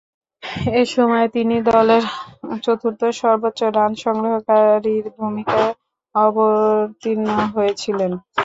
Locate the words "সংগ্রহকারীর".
4.03-5.05